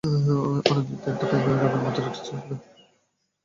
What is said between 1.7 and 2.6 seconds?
মত আর কিছু হয় না।